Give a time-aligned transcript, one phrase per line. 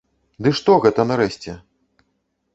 [0.47, 1.55] Ды што гэта, нарэшце?